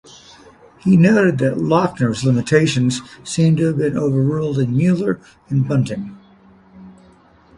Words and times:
He 0.79 0.97
noted 0.97 1.37
that 1.37 1.59
"Lochner"s 1.59 2.23
limitations 2.23 3.03
seemed 3.23 3.57
to 3.57 3.65
have 3.67 3.77
been 3.77 3.95
overruled 3.95 4.57
in 4.57 4.75
"Muller" 4.75 5.19
and 5.47 5.67
"Bunting". 5.67 6.17